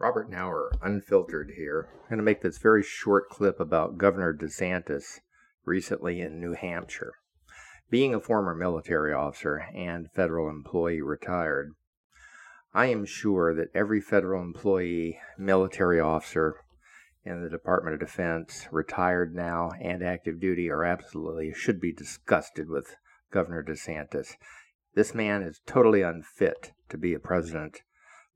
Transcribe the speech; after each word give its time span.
Robert 0.00 0.30
Nauer, 0.30 0.70
unfiltered 0.80 1.54
here. 1.56 1.88
I'm 2.04 2.08
going 2.08 2.18
to 2.18 2.22
make 2.22 2.40
this 2.40 2.58
very 2.58 2.84
short 2.84 3.28
clip 3.28 3.58
about 3.58 3.98
Governor 3.98 4.32
DeSantis 4.32 5.18
recently 5.64 6.20
in 6.20 6.38
New 6.38 6.52
Hampshire. 6.54 7.14
Being 7.90 8.14
a 8.14 8.20
former 8.20 8.54
military 8.54 9.12
officer 9.12 9.56
and 9.74 10.08
federal 10.12 10.48
employee 10.48 11.02
retired, 11.02 11.72
I 12.72 12.86
am 12.86 13.06
sure 13.06 13.52
that 13.56 13.74
every 13.74 14.00
federal 14.00 14.40
employee, 14.40 15.18
military 15.36 15.98
officer 15.98 16.54
in 17.24 17.42
the 17.42 17.50
Department 17.50 17.94
of 17.94 18.00
Defense, 18.00 18.68
retired 18.70 19.34
now 19.34 19.72
and 19.82 20.04
active 20.04 20.38
duty, 20.38 20.70
are 20.70 20.84
absolutely 20.84 21.52
should 21.52 21.80
be 21.80 21.92
disgusted 21.92 22.68
with 22.70 22.94
Governor 23.32 23.64
DeSantis. 23.64 24.34
This 24.94 25.12
man 25.12 25.42
is 25.42 25.60
totally 25.66 26.02
unfit 26.02 26.70
to 26.88 26.96
be 26.96 27.14
a 27.14 27.18
president, 27.18 27.82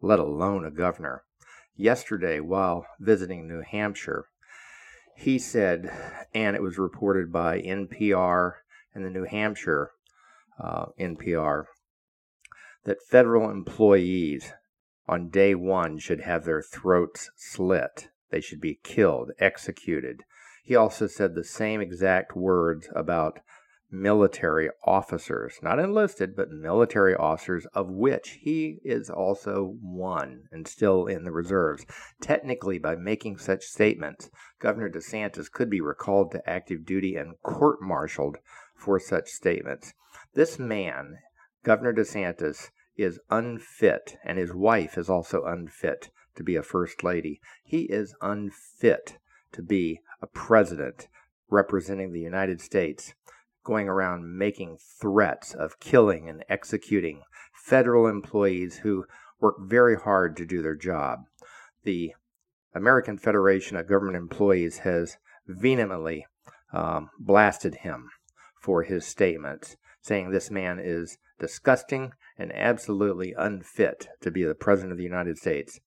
let 0.00 0.18
alone 0.18 0.64
a 0.64 0.70
governor 0.72 1.22
yesterday 1.76 2.40
while 2.40 2.86
visiting 2.98 3.46
New 3.46 3.62
Hampshire. 3.62 4.26
He 5.16 5.38
said, 5.38 5.90
and 6.34 6.56
it 6.56 6.62
was 6.62 6.78
reported 6.78 7.32
by 7.32 7.60
NPR 7.60 8.54
and 8.94 9.04
the 9.04 9.10
New 9.10 9.24
Hampshire 9.24 9.90
uh, 10.58 10.86
NPR, 10.98 11.64
that 12.84 13.02
federal 13.02 13.50
employees 13.50 14.52
on 15.08 15.28
day 15.28 15.54
one 15.54 15.98
should 15.98 16.20
have 16.20 16.44
their 16.44 16.62
throats 16.62 17.30
slit. 17.36 18.08
They 18.30 18.40
should 18.40 18.60
be 18.60 18.80
killed, 18.82 19.30
executed. 19.38 20.22
He 20.64 20.76
also 20.76 21.06
said 21.06 21.34
the 21.34 21.44
same 21.44 21.80
exact 21.80 22.36
words 22.36 22.88
about 22.94 23.40
military 23.92 24.70
officers, 24.84 25.58
not 25.62 25.78
enlisted, 25.78 26.34
but 26.34 26.50
military 26.50 27.14
officers, 27.14 27.66
of 27.74 27.90
which 27.90 28.38
he 28.40 28.80
is 28.82 29.10
also 29.10 29.76
one 29.80 30.44
and 30.50 30.66
still 30.66 31.06
in 31.06 31.24
the 31.24 31.30
reserves. 31.30 31.84
Technically, 32.20 32.78
by 32.78 32.96
making 32.96 33.36
such 33.36 33.62
statements, 33.62 34.30
Governor 34.58 34.88
DeSantis 34.88 35.50
could 35.50 35.68
be 35.68 35.80
recalled 35.80 36.32
to 36.32 36.48
active 36.48 36.86
duty 36.86 37.16
and 37.16 37.34
court 37.42 37.82
martialed 37.82 38.38
for 38.74 38.98
such 38.98 39.28
statements. 39.28 39.92
This 40.34 40.58
man, 40.58 41.18
Governor 41.62 41.92
DeSantis, 41.92 42.70
is 42.96 43.20
unfit, 43.30 44.16
and 44.24 44.38
his 44.38 44.54
wife 44.54 44.96
is 44.96 45.08
also 45.10 45.44
unfit 45.44 46.10
to 46.34 46.42
be 46.42 46.56
a 46.56 46.62
first 46.62 47.04
lady. 47.04 47.40
He 47.62 47.82
is 47.82 48.14
unfit 48.22 49.18
to 49.52 49.62
be 49.62 50.00
a 50.22 50.26
president 50.26 51.08
representing 51.50 52.12
the 52.12 52.20
United 52.20 52.60
States 52.60 53.14
going 53.64 53.88
around 53.88 54.36
making 54.36 54.78
threats 55.00 55.54
of 55.54 55.80
killing 55.80 56.28
and 56.28 56.44
executing 56.48 57.22
federal 57.54 58.06
employees 58.06 58.78
who 58.78 59.04
work 59.40 59.56
very 59.60 59.96
hard 59.96 60.36
to 60.36 60.46
do 60.46 60.62
their 60.62 60.76
job. 60.76 61.20
The 61.84 62.12
American 62.74 63.18
Federation 63.18 63.76
of 63.76 63.88
Government 63.88 64.16
Employees 64.16 64.78
has 64.78 65.18
vehemently 65.46 66.26
um, 66.72 67.10
blasted 67.18 67.76
him 67.76 68.08
for 68.60 68.84
his 68.84 69.04
statements, 69.04 69.76
saying 70.00 70.30
this 70.30 70.50
man 70.50 70.78
is 70.82 71.18
disgusting 71.38 72.12
and 72.38 72.52
absolutely 72.54 73.34
unfit 73.36 74.08
to 74.20 74.30
be 74.30 74.44
the 74.44 74.54
President 74.54 74.92
of 74.92 74.98
the 74.98 75.04
United 75.04 75.36
States. 75.36 75.80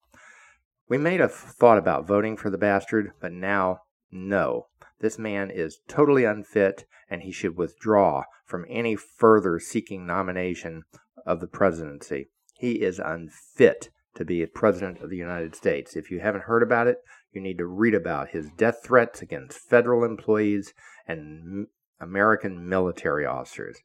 We 0.88 0.98
may 0.98 1.18
have 1.18 1.34
thought 1.34 1.78
about 1.78 2.06
voting 2.06 2.38
for 2.38 2.50
the 2.50 2.58
bastard, 2.58 3.12
but 3.20 3.32
now, 3.32 3.80
no. 4.12 4.68
This 5.00 5.20
man 5.20 5.52
is 5.52 5.80
totally 5.88 6.26
unfit 6.26 6.86
and 7.10 7.22
he 7.22 7.32
should 7.32 7.58
withdraw 7.58 8.24
from 8.46 8.66
any 8.70 8.96
further 8.96 9.60
seeking 9.60 10.06
nomination 10.06 10.84
of 11.26 11.40
the 11.40 11.48
presidency. 11.48 12.30
He 12.54 12.82
is 12.82 13.00
unfit 13.00 13.90
to 14.16 14.26
be 14.26 14.46
president 14.46 15.02
of 15.02 15.10
the 15.10 15.18
United 15.18 15.56
States. 15.56 15.96
If 15.96 16.10
you 16.10 16.20
haven't 16.20 16.46
heard 16.46 16.64
about 16.64 16.88
it, 16.88 17.00
you 17.34 17.42
need 17.42 17.58
to 17.58 17.66
read 17.66 17.94
about 17.94 18.30
his 18.30 18.50
death 18.58 18.80
threats 18.84 19.22
against 19.22 19.60
federal 19.60 20.04
employees 20.06 20.74
and 21.08 21.68
American 22.00 22.68
military 22.68 23.26
officers. 23.26 23.80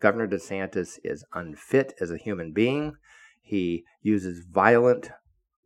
Governor 0.00 0.28
DeSantis 0.28 0.98
is 1.02 1.24
unfit 1.32 1.94
as 2.00 2.10
a 2.10 2.18
human 2.18 2.52
being. 2.52 2.94
He 3.40 3.84
uses 4.02 4.44
violent 4.44 5.10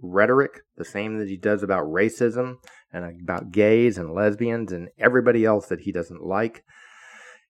rhetoric, 0.05 0.61
the 0.77 0.85
same 0.85 1.19
that 1.19 1.29
he 1.29 1.37
does 1.37 1.63
about 1.63 1.87
racism 1.87 2.57
and 2.93 3.23
about 3.23 3.51
gays 3.51 3.99
and 3.99 4.15
lesbians 4.15 4.73
and 4.73 4.89
everybody 4.99 5.45
else 5.45 5.67
that 5.67 5.81
he 5.81 5.93
doesn't 5.93 6.23
like. 6.23 6.63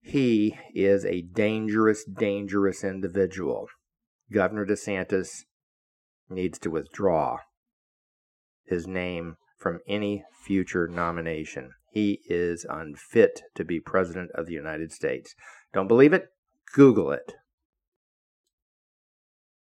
He 0.00 0.58
is 0.74 1.04
a 1.04 1.22
dangerous, 1.22 2.04
dangerous 2.04 2.84
individual. 2.84 3.68
Governor 4.32 4.66
DeSantis 4.66 5.44
needs 6.28 6.58
to 6.60 6.70
withdraw 6.70 7.38
his 8.64 8.86
name 8.86 9.36
from 9.58 9.80
any 9.86 10.24
future 10.44 10.88
nomination. 10.88 11.70
He 11.90 12.20
is 12.28 12.66
unfit 12.68 13.42
to 13.54 13.64
be 13.64 13.80
President 13.80 14.30
of 14.34 14.46
the 14.46 14.52
United 14.52 14.92
States. 14.92 15.34
Don't 15.72 15.88
believe 15.88 16.12
it? 16.12 16.28
Google 16.74 17.12
it. 17.12 17.34